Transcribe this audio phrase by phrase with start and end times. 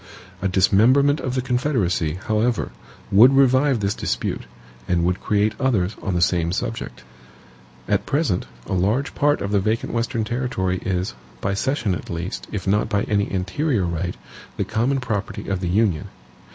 [0.41, 2.71] A dismemberment of the Confederacy, however,
[3.11, 4.47] would revive this dispute,
[4.87, 7.03] and would create others on the same subject.
[7.87, 12.47] At present, a large part of the vacant Western territory is, by cession at least,
[12.51, 14.17] if not by any anterior right,
[14.57, 16.07] the common property of the Union.